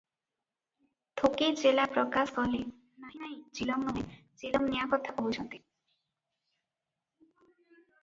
[1.21, 2.63] ଥୋକେ ଚେଲା ପ୍ରକାଶ କଲେ,
[3.05, 5.63] "ନାହିଁ ନାହିଁ ଚିଲମ ନୁହେଁ, ଚିଲମ ନିଆଁ କଥା କହୁଛନ୍ତି।"